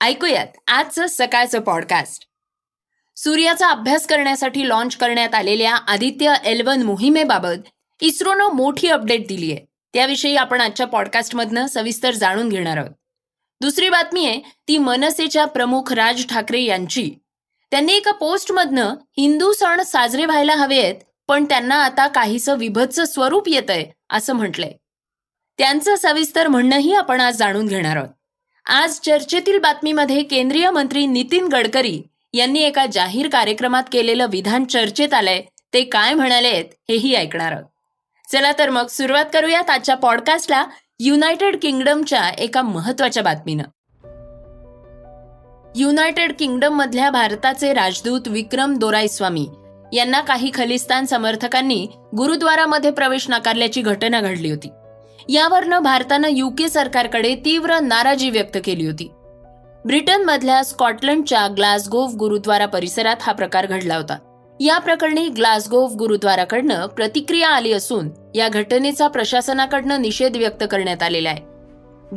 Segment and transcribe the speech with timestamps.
[0.00, 2.26] ऐकूयात आजचं सकाळचं पॉडकास्ट
[3.16, 7.68] सूर्याचा अभ्यास करण्यासाठी लॉन्च करण्यात आलेल्या आदित्य एल्वन मोहिमेबाबत
[8.00, 12.90] इस्रोनं मोठी अपडेट दिली आहे त्याविषयी आपण आजच्या पॉडकास्टमधनं सविस्तर जाणून घेणार आहोत.
[13.60, 17.10] दुसरी बातमी आहे ती मनसेच्या प्रमुख राज ठाकरे यांची.
[17.70, 20.94] त्यांनी एका पोस्टमधनं हिंदू सण साजरे व्हायला हवेत
[21.28, 24.72] पण त्यांना आता काहीसं विभत्स स्वरूप येत आहे असं म्हटलंय.
[25.58, 28.08] त्यांचं सविस्तर म्हणणंही आपण आज जाणून घेणार आहोत.
[28.72, 32.02] आज चर्चेतील बातमीमध्ये केंद्रीय मंत्री नितीन गडकरी
[32.34, 36.48] यांनी एका जाहीर कार्यक्रमात केलेलं विधान चर्चेत आलंय ते काय म्हणाले
[36.88, 37.64] हेही ऐकणार आहोत.
[38.32, 40.64] चला तर मग सुरुवात करूयात आजच्या पॉडकास्टला
[41.00, 43.62] युनायटेड किंगडमच्या एका महत्त्वाच्या बातमीनं.
[45.76, 49.48] युनायटेड किंगडम मधल्या भारताचे राजदूत विक्रम दोराईस्वामी
[49.92, 54.68] यांना काही खलिस्तान समर्थकांनी गुरुद्वारामध्ये प्रवेश नाकारल्याची घटना घडली होती.
[55.28, 59.10] यावरनं भारतानं युके सरकारकडे तीव्र नाराजी व्यक्त केली होती.
[59.84, 64.18] ब्रिटनमधल्या स्कॉटलंडच्या ग्लासगोव्ह गुरुद्वारा परिसरात हा प्रकार घडला होता.
[64.60, 71.40] या प्रकरणी ग्लासगोव्ह गुरुद्वाराकडनं प्रतिक्रिया आली असून या घटनेचा प्रशासनाकडनं निषेध व्यक्त करण्यात आलेला आहे.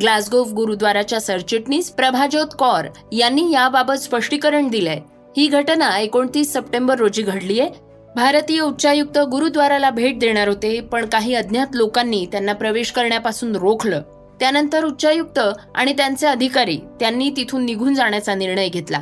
[0.00, 5.00] ग्लासगोव्ह गुरुद्वाराच्या सरचिटणीस प्रभाजोत कौर यांनी याबाबत स्पष्टीकरण दिलंय.
[5.36, 7.70] ही घटना एकोणतीस सप्टेंबर रोजी घडली आहे
[8.16, 14.02] भारतीय उच्चायुक्त गुरुद्वाराला भेट देणार होते पण काही अज्ञात लोकांनी त्यांना प्रवेश करण्यापासून रोखलं.
[14.40, 15.40] त्यानंतर उच्चायुक्त
[15.74, 19.00] आणि त्यांचे अधिकारी त्यांनी तिथून निघून जाण्याचा निर्णय घेतला.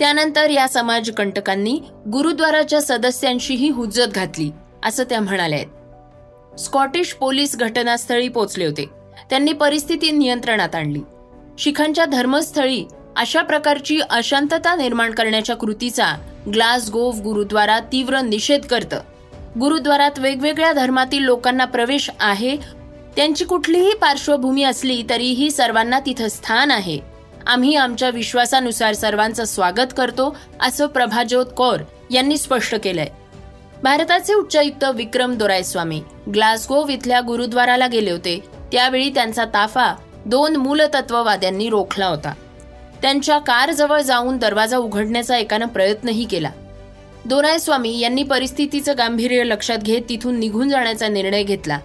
[0.00, 1.80] त्यानंतर या समाजकंटकांनी
[2.12, 4.50] गुरुद्वाराच्या सदस्यांशीही हुज्जत घातली
[4.84, 8.86] असं त्या म्हणाल्या स्कॉटिश पोलीस घटनास्थळी पोचले होते.
[9.30, 11.00] त्यांनी परिस्थिती नियंत्रणात आणली.
[11.58, 12.84] शिखांच्या धर्मस्थळी
[13.16, 16.06] अशा प्रकारची अशांतता निर्माण करण्याच्या कृतीचा
[16.52, 19.00] ग्लासगोव गुरुद्वारा तीव्र निषेध करतं.
[19.60, 22.56] गुरुद्वारात वेगवेगळ्या धर्मातील लोकांना प्रवेश आहे.
[23.16, 26.98] त्यांची कुठलीही पार्श्वभूमी असली तरीही सर्वांना तिथं स्थान आहे.
[27.46, 31.76] आम्ही आमच्या विश्वासानुसार सर्वांचं स्वागत करतो असं प्रभाजोत कौर
[32.10, 33.06] यांनी स्पष्ट केलंय.
[33.82, 36.02] भारताचे उच्चायुक्त विक्रम दोरायस्वामी
[36.34, 38.40] ग्लासगोव इथल्या गुरुद्वाराला गेले होते.
[38.72, 39.94] त्यावेळी त्यांचा ताफा
[40.26, 42.34] दोन मूलतत्ववाद्यांनी रोखला होता.
[43.02, 46.50] त्यांच्या कारजवळ जाऊन दरवाजा उघडण्याचा एकानं प्रयत्नही केला.
[47.24, 51.78] दोरायस्वामी यांनी परिस्थितीचं गांभीर्य लक्षात घेत तिथून निघून जाण्याचा निर्णय घेतला.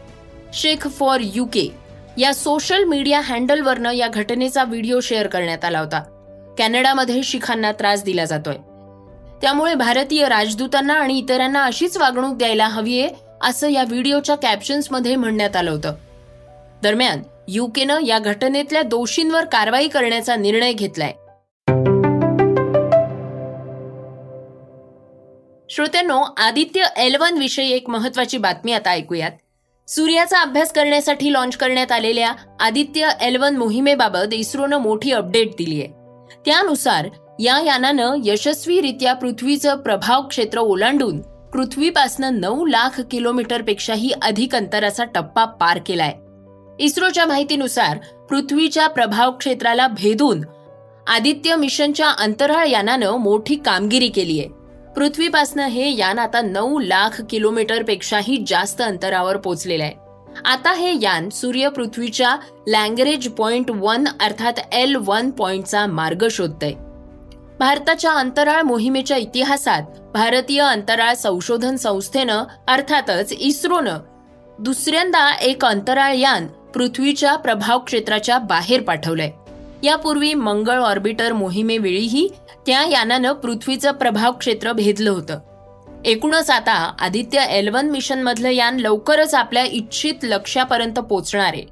[0.53, 1.71] शेख फॉर युके
[2.17, 6.03] या सोशल मीडिया हँडलवरनं या घटनेचा व्हिडिओ शेअर करण्यात आला होता.
[6.57, 8.55] कॅनडामध्ये शिखांना त्रास दिला जातोय.
[9.41, 13.09] त्यामुळे भारतीय राजदूतांना आणि इतरांना अशीच वागणूक द्यायला हवीये
[13.41, 15.93] असं या व्हिडिओच्या कॅप्शन्समध्ये म्हणण्यात आलं होतं.
[16.83, 21.13] दरम्यान युकेनं या घटनेतल्या दोषींवर कारवाई करण्याचा निर्णय घेतलाय.
[25.69, 29.31] श्रोत्यांनो आदित्य एलवन विषयी एक महत्वाची बातमी आता ऐकूयात.
[29.87, 35.91] सूर्याचा अभ्यास करण्यासाठी लॉन्च करण्यात आलेल्या आदित्य एलवन मोहिमेबाबत इस्रोनं मोठी अपडेट दिली आहे
[36.45, 37.07] त्यानुसार
[37.39, 45.45] या यानानं यशस्वीरित्या पृथ्वीचं प्रभाव क्षेत्र ओलांडून पृथ्वीपासनं नऊ लाख किलोमीटर पेक्षाही अधिक अंतराचा टप्पा
[45.45, 46.13] पार केलाय.
[46.79, 47.97] इस्रोच्या माहितीनुसार
[48.29, 50.41] पृथ्वीच्या प्रभाव क्षेत्राला भेदून
[51.07, 54.49] आदित्य मिशनच्या अंतराळ यानानं मोठी कामगिरी केली आहे.
[54.95, 59.93] पृथ्वीपासनं हे यान आता नऊ लाख किलोमीटर पेक्षाही जास्त अंतरावर पोहोचलेलं आहे.
[60.45, 62.35] आता हे यान सूर्य पृथ्वीच्या
[62.67, 66.73] लँगरेज पॉइंट वन अर्थात एल वन पॉइंटचा मार्ग शोधतय.
[67.59, 73.99] भारताच्या अंतराळ मोहिमेच्या इतिहासात भारतीय अंतराळ संशोधन संस्थेनं अर्थातच इस्रोनं
[74.59, 79.31] दुसऱ्यांदा एक अंतराळ यान पृथ्वीच्या प्रभाव क्षेत्राच्या बाहेर पाठवलंय.
[79.83, 82.29] यापूर्वी मंगळ ऑर्बिटर मोहिमेवेळीही
[82.65, 85.39] त्या यानानं पृथ्वीचं प्रभाव क्षेत्र भेदलं होतं.
[86.05, 91.65] एकूणच आता आदित्य एल्वन मिशन मधलं यान लवकरच आपल्या इच्छित लक्ष्यापर्यंत पोचणार आहे.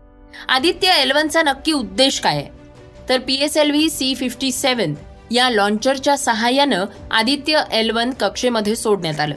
[0.49, 2.47] आदित्य एल्वनचा नक्की उद्देश काय आहे?
[3.09, 4.93] तर P S L V C fifty seven
[5.31, 9.35] या लॉन्चरच्या सहाय्यानं आदित्य एलवन कक्षेमध्ये सोडण्यात आलं.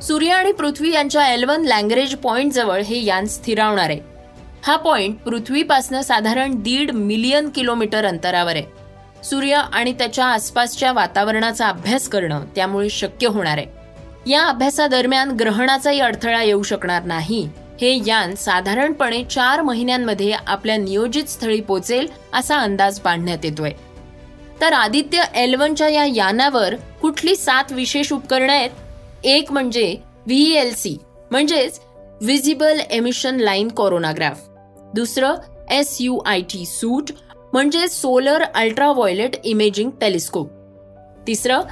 [0.00, 4.11] सूर्य आणि पृथ्वी यांच्या एल्वन लँग्रेज पॉइंट जवळ हे यान स्थिरावणार आहे.
[4.64, 8.64] हा पॉइंट पृथ्वीपासनं साधारण दीड मिलियन किलोमीटर अंतरावर आहे.
[9.24, 13.66] सूर्य आणि त्याच्या आसपासच्या वातावरणाचा अभ्यास करणं त्यामुळे शक्य होणार आहे.
[14.30, 17.48] या अभ्यासादरम्यान ग्रहणाचाही अडथळा येऊ शकणार नाही.
[17.80, 23.72] हे यान साधारणपणे चार महिन्यांमध्ये आपल्या नियोजित स्थळी पोचेल असा अंदाज बांधण्यात येतोय.
[24.60, 28.70] तर आदित्य एल वनच्या या यानावर कुठली सात विशेष उपकरणं आहेत?
[29.24, 30.96] एक म्हणजे व्ही एल सी
[31.30, 31.80] म्हणजेच
[32.20, 34.40] व्हिजिबल एमिशन लाईन कोरोनाग्राफ
[34.94, 35.36] दुसरं
[35.70, 37.10] S U I T suit,
[37.52, 40.48] म्हणजे सोलर अल्ट्राव्हायोलेट इमेजिंग टेलिस्कोप.
[41.26, 41.62] तिसरं,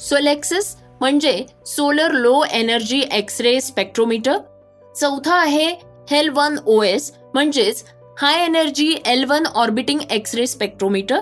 [0.00, 4.38] सोलेक्सिस म्हणजे solar low energy X ray spectrometer.
[4.94, 5.68] चौथा आहे,
[6.10, 7.84] हेल वन ओ एस म्हणजेच
[8.20, 11.20] high energy L one orbiting X ray spectrometer.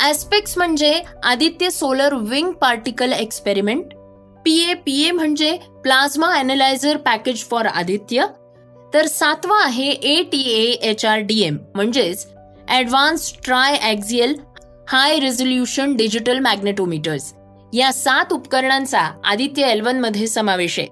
[0.00, 0.92] ASPEX म्हणजे
[1.24, 3.94] Aditya solar wind particle experiment.
[4.44, 6.36] P A P A म्हणजे plasma
[7.04, 8.26] package for Aditya.
[8.94, 10.40] तर सातवा आहे A T
[10.82, 12.26] H R D M म्हणजेच
[12.68, 14.34] advance tri axial
[14.88, 17.32] high resolution digital magnetometers
[17.72, 20.88] या सात उपकरणांचा आदित्य एल्वनमध्ये समावेश आहे.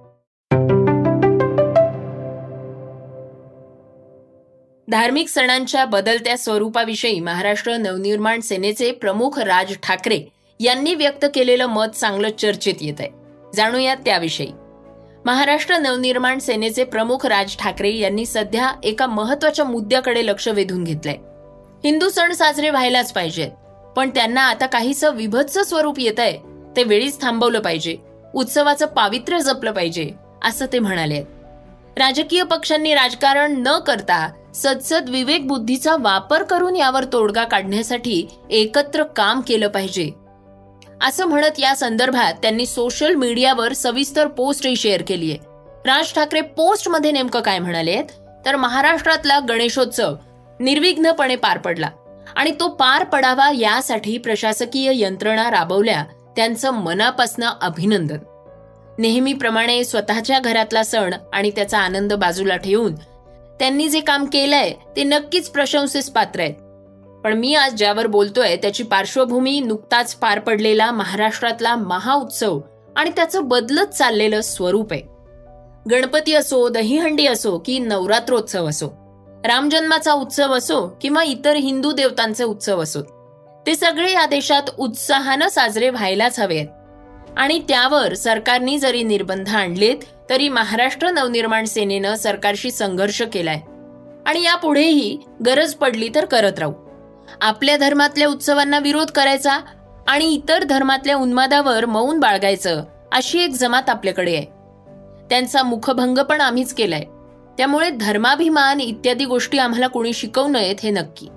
[4.89, 10.21] धार्मिक सणांच्या बदलत्या स्वरूपाविषयी महाराष्ट्र नवनिर्माण सेनेचे प्रमुख राज ठाकरे
[10.61, 13.09] यांनी व्यक्त केलेलं मत चांगलं चर्चेत येत आहे
[13.57, 14.51] जाणूयात त्याविषयी.
[15.27, 21.17] महाराष्ट्र नवनिर्माण सेनेचे प्रमुख राज ठाकरे यांनी सध्या एका महत्त्वाच्या मुद्द्याकडे लक्ष वेधून घेतलंय.
[21.85, 23.51] हिंदू सण साजरे व्हायलाच पाहिजेत
[23.97, 26.39] पण त्यांना आता काहीसं विभत्स स्वरूप येत आहे
[26.77, 27.97] ते वेळीच थांबवलं पाहिजे
[28.35, 30.11] उत्सवाचं पावित्र्य जपलं पाहिजे
[30.45, 31.23] असं ते म्हणाले
[31.99, 39.41] राजकीय पक्षांनी राजकारण न करता सदसद विवेक बुद्धीचा वापर करून यावर तोडगा काढण्यासाठी एकत्र काम
[39.41, 40.11] केलं पाहिजे
[41.01, 45.39] असं म्हणत या संदर्भात त्यांनी सोशल मीडियावर सविस्तर पोस्टही शेअर केली आहे.
[45.85, 48.03] राज ठाकरे पोस्टमध्ये नेमकं काय म्हणाले
[48.47, 50.15] तर महाराष्ट्रातला गणेशोत्सव
[50.61, 51.91] निर्विघ्नपणे पार पडला
[52.37, 56.05] आणि तो पार पडावा यासाठी प्रशासकीय यंत्रणा राबवल्या
[56.37, 58.19] त्यांचं मनापासनं अभिनंदन.
[58.99, 62.95] नेहमीप्रमाणे स्वतःच्या घरातला सण आणि त्याचा आनंद बाजूला ठेवून
[63.61, 66.55] त्यांनी जे काम केलंय ते नक्कीच प्रशंसेस पात्र आहेत.
[67.25, 72.61] पण मी आज ज्यावर बोलतोय त्याची पार्श्वभूमी नुकताच पार पडलेला महाराष्ट्रातला महाउत्सव
[72.97, 75.03] आणि त्याचं बदलत चाललेलं स्वरूप आहे.
[75.91, 78.89] गणपती असो दहीहंडी असो की नवरात्रोत्सव असो
[79.45, 83.01] रामजन्माचा उत्सव असो किंवा इतर हिंदू देवतांचे उत्सव असो
[83.67, 86.67] ते सगळे या देशात उत्साहानं साजरे व्हायलाच हवेत.
[87.37, 89.97] आणि त्यावर सरकारने जरी निर्बंध आणलेत
[90.31, 93.61] तरी महाराष्ट्र नवनिर्माण सेनेनं सरकारशी संघर्ष केलाय.
[94.27, 96.73] आणि यापुढेही गरज पडली तर करत राहू.
[97.41, 99.59] आपल्या धर्मातल्या उत्सवांना विरोध करायचा
[100.09, 104.45] आणि इतर धर्मातल्या उन्मादावर मौन बाळगायचं अशी एक जमात आपल्याकडे आहे.
[105.31, 107.05] त्यांचा मुखभंग पण आम्हीच केलाय.
[107.59, 111.29] त्यामुळे धर्माभिमान इत्यादी गोष्टी आम्हाला कोणी शिकवू नयेत हे नक्की.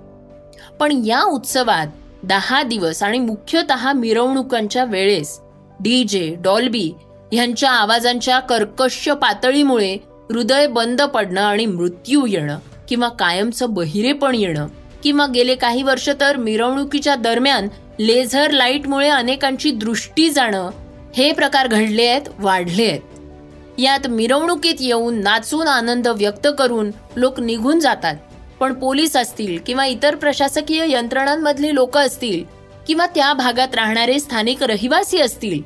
[0.80, 1.86] पण या उत्सवात
[2.22, 5.40] दहा दिवस आणि मुख्यतः मिरवणुकांच्या वेळेस
[5.80, 6.92] डीजे डॉल्बी
[7.32, 9.94] ह्यांच्या आवाजांच्या कर्कश पातळीमुळे
[10.30, 12.58] हृदय बंद पडणं आणि मृत्यू येणं
[12.88, 14.66] किंवा कायमचं बहिरेपण येणं
[15.04, 17.68] किंवा गेले काही वर्ष तर मिरवणुकीच्या दरम्यान
[18.00, 20.70] लेझर लाईटमुळे अनेकांची दृष्टी जाणं
[21.16, 23.00] हे प्रकार घडले आहेत वाढले आहेत.
[23.78, 28.16] यात मिरवणुकीत येऊन नाचून आनंद व्यक्त करून लोक निघून जातात.
[28.60, 32.44] पण पोलीस असतील किंवा इतर प्रशासकीय यंत्रणांमधली लोक असतील
[32.86, 35.62] किंवा त्या भागात राहणारे स्थानिक रहिवासी असतील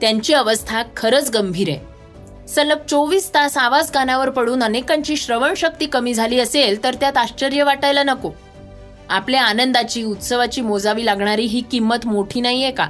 [0.00, 2.46] त्यांची अवस्था खरंच गंभीर आहे.
[2.48, 8.02] सलग चोवीस तास आवाज कानावर पडून अनेकांची श्रवणशक्ती कमी झाली असेल तर त्यात आश्चर्य वाटायला
[8.02, 8.30] नको.
[9.10, 12.88] आपल्या आनंदाची उत्सवाची मोजावी लागणारी ही किंमत मोठी नाहीये का?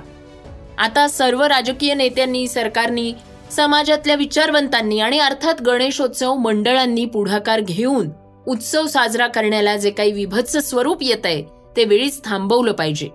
[0.79, 3.13] आता सर्व राजकीय नेत्यांनी सरकारनी
[3.51, 8.09] समाजातल्या विचारवंतांनी आणि अर्थात गणेशोत्सव मंडळांनी पुढाकार घेऊन
[8.47, 11.43] उत्सव साजरा करण्याला जे काही विभत्स स्वरूप येत आहे
[11.77, 13.09] ते वेळीच थांबवलं पाहिजे.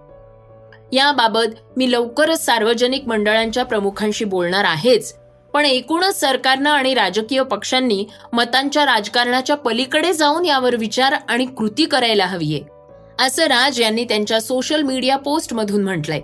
[0.92, 5.16] याबाबत मी लवकरच सार्वजनिक मंडळांच्या प्रमुखांशी बोलणार आहेच
[5.54, 12.26] पण एकूणच सरकारनं आणि राजकीय पक्षांनी मतांच्या राजकारणाच्या पलीकडे जाऊन यावर विचार आणि कृती करायला
[12.26, 12.73] हवीये.
[13.20, 16.22] असं राज यांनी त्यांच्या सोशल मीडिया पोस्टमधून म्हटलंय.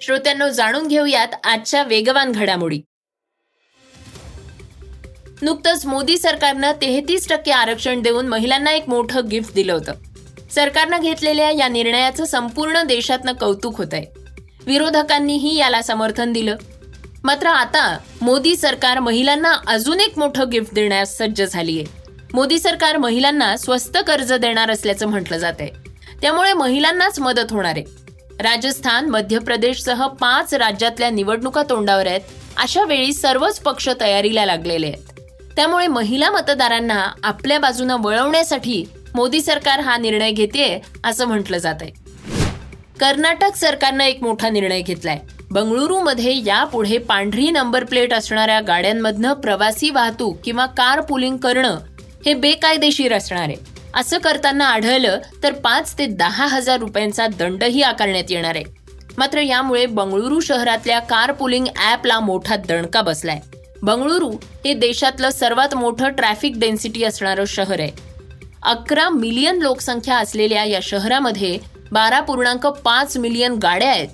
[0.00, 2.80] श्रोत्यांनो जाणून घेऊयात आजच्या वेगवान घडामोडी.
[5.42, 9.92] नुकतंच मोदी सरकारनं तेहतीस टक्के आरक्षण देऊन महिलांना एक मोठं गिफ्ट दिलं होतं.
[10.50, 14.04] सरकारनं घेतलेल्या या निर्णयाचं संपूर्ण देशातनं कौतुक होत आहे
[14.66, 16.56] विरोधकांनीही याला समर्थन दिलं.
[17.26, 17.80] मात्र आता
[18.22, 23.96] मोदी सरकार महिलांना अजून एक मोठं गिफ्ट देण्यास सज्ज झाली आहे मोदी सरकार महिलांना स्वस्त
[24.06, 25.70] कर्ज देणार असल्याचं म्हटलं जात आहे
[26.22, 27.84] त्यामुळे महिलांनाच मदत होणार आहे.
[28.42, 32.20] राजस्थान मध्य प्रदेशसह पाच राज्यातल्या निवडणुका तोंडावर आहेत
[32.56, 35.20] अशा वेळी सर्वच पक्ष तयारीला लागलेले आहेत.
[35.56, 42.05] त्यामुळे महिला मतदारांना आपल्या बाजूनं वळवण्यासाठी मोदी सरकार हा निर्णय घेते असं म्हटलं जात आहे
[43.00, 45.18] कर्नाटक सरकारनं एक मोठा निर्णय घेतलाय.
[45.50, 51.78] बंगळुरूमध्ये यापुढे पांढरी नंबर प्लेट असणाऱ्या गाड्यांमधनं प्रवासी वाहतूक किंवा कार पुलिंग करणं
[52.26, 53.56] हे बेकायदेशीर असणार आहे.
[53.94, 58.64] असं करताना आढळलं तर पाच ते दहा हजार रुपयांचा दंडही आकारण्यात येणार आहे.
[59.18, 63.40] मात्र यामुळे बंगळुरू शहरातल्या कार पुलिंग ॲपला मोठा दणका बसलाय.
[63.82, 64.30] बंगळुरू
[64.64, 67.90] हे देशातलं सर्वात मोठं ट्रॅफिक डेन्सिटी असणारं शहर आहे.
[68.62, 74.08] अकरा मिलियन लोकसंख्या असलेल्या या शहरामध्ये बारा पूर्णांक पाच मिलियन गाड्या आहेत.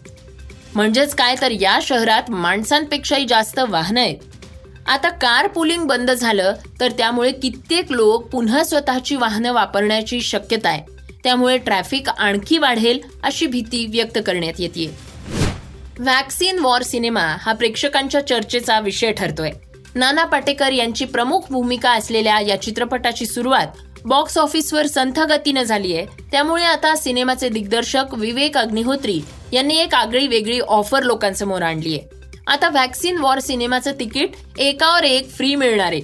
[0.75, 4.17] म्हणजेच काय तर या शहरात माणसांपेक्षाही जास्त वाहनं आहेत.
[4.87, 10.83] आता कार पुलिंग बंद झालं तर त्यामुळे कित्येक लोक पुन्हा स्वतःची वाहनं वापरण्याची शक्यता आहे.
[11.25, 14.91] त्यामुळे ट्रॅफिक आणखी वाढेल अशी भीती व्यक्त करण्यात येते
[15.99, 19.51] व्हॅक्सिन वॉर सिनेमा हा प्रेक्षकांच्या चर्चेचा विषय ठरतोय.
[19.95, 23.67] नाना पाटेकर यांची प्रमुख भूमिका असलेल्या या चित्रपटाची सुरुवात
[24.05, 29.21] बॉक्स ऑफिसवर संथ गतीनं झाली आहे त्यामुळे आता सिनेमाचे दिग्दर्शक विवेक अग्निहोत्री
[29.53, 35.31] यांनी एक आगळी वेगळी ऑफर लोकांसमोर आणली आहे आता व्हॅक्सिन वॉर सिनेमाचं तिकीट एकावर एक
[35.31, 36.01] फ्री मिळणार आहे.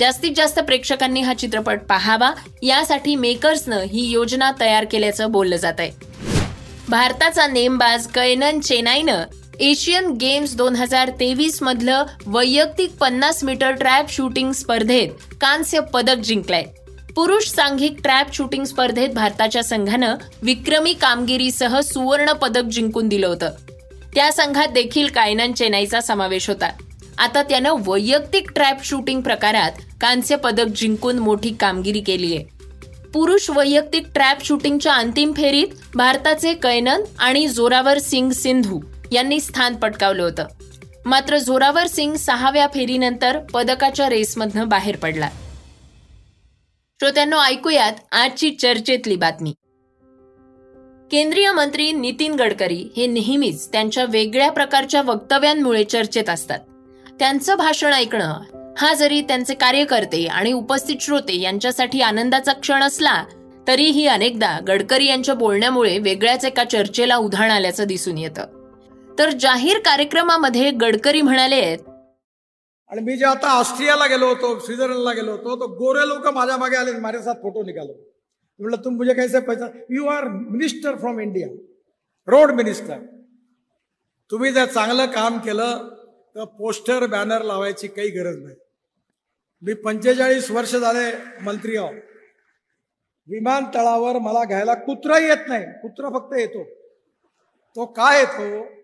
[0.00, 2.30] जास्तीत जास्त प्रेक्षकांनी हा चित्रपट पाहावा
[2.62, 5.90] यासाठी मेकर्सनं ही योजना तयार केल्याचं बोललं जात आहे
[6.88, 9.24] भारताचा नेमबाज कैनन चेनाईनं
[9.60, 15.08] एशियन गेम्स दोन हजार तेवीस मधलं वैयक्तिक पन्नास मीटर ट्रॅप शूटिंग स्पर्धेत
[15.40, 16.64] कांस्य पदक जिंकलंय.
[17.18, 23.50] पुरुष सांघिक ट्रॅप शूटिंग स्पर्धेत भारताच्या संघानं विक्रमी कामगिरीसह सुवर्ण पदक जिंकून दिलं होतं.
[24.14, 26.70] त्या संघात देखील कायनन चेन्नईचा समावेश होता.
[27.18, 29.70] आता त्यानं वैयक्तिक ट्रॅप शूटिंग प्रकारात
[30.00, 32.44] कांस्य पदक जिंकून मोठी कामगिरी केली आहे.
[33.14, 38.80] पुरुष वैयक्तिक ट्रॅप शूटिंगच्या अंतिम फेरीत भारताचे कैनन आणि जोरावर सिंग सिंधू
[39.12, 40.44] यांनी स्थान पटकावलं होतं.
[41.04, 45.28] मात्र जोरावर सिंग सहाव्या फेरीनंतर पदकाच्या रेसमधनं बाहेर पडला.
[47.00, 49.50] श्रोत्यांनो ऐकूयात आजची चर्चेतली बातमी.
[51.10, 56.58] केंद्रीय मंत्री नितीन गडकरी हे नेहमीच त्यांच्या वेगळ्या प्रकारच्या वक्तव्यांमुळे चर्चेत असतात.
[57.18, 58.40] त्यांचं भाषण ऐकणं
[58.78, 63.24] हा जरी त्यांचे कार्यकर्ते आणि उपस्थित श्रोते यांच्यासाठी आनंदाचा क्षण असला
[63.68, 68.46] तरीही अनेकदा गडकरी यांच्या बोलण्यामुळे वेगळ्याच एका चर्चेला उधाण आल्याचं दिसून येतं.
[69.18, 71.78] तर जाहीर कार्यक्रमामध्ये गडकरी म्हणाले आहेत
[72.90, 76.76] आणि मी जे आता ऑस्ट्रियाला गेलो होतो स्वित्झर्लंडला गेलो होतो तो गोरे लोक माझ्या मागे
[76.76, 77.92] आले माझ्यासाथ फोटो निघालो.
[78.60, 81.48] म्हटलं तुम मुझे कैसे पैसा you are minister from India
[82.28, 82.98] road minister
[84.30, 85.88] तुम्ही जर चांगलं काम केलं
[86.34, 88.56] तर पोस्टर बॅनर लावायची काही गरज नाही.
[89.62, 91.10] मी पंचेचाळीस वर्ष झाले
[91.44, 91.92] मंत्री आहो.
[93.28, 95.64] विमानतळावर मला घ्यायला कुत्रा येत नाही.
[95.64, 96.64] कुत्रा फक्त येतो.
[97.76, 98.77] तो का येतो?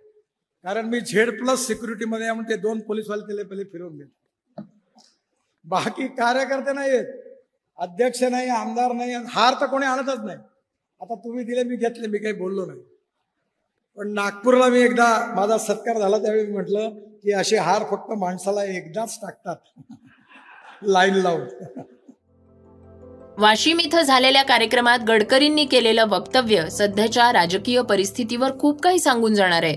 [0.65, 4.63] कारण मी झेड प्लस सिक्युरिटीमध्ये म्हणून ते दोन पोलीसवाले त्याला पहिले फिरवून घेत
[5.65, 7.07] बाकी कार्यकर्ते नाही आहेत.
[7.79, 10.39] अध्यक्ष नाही आमदार नाही हार तर कोणी आणतच नाही.
[11.01, 12.81] आता तुम्ही दिले मी घेतले मी काही बोललो नाही.
[13.99, 16.89] पण नागपूरला मी एकदा माझा सत्कार झाला त्यावेळी मी म्हटलं
[17.23, 19.57] की असे हार फक्त माणसाला एकदाच टाकतात.
[20.83, 21.47] लाईन लावून.
[23.39, 29.77] वाशिम इथं झालेल्या कार्यक्रमात गडकरींनी केलेलं वक्तव्य सध्याच्या राजकीय परिस्थितीवर खूप काही सांगून जाणार आहे.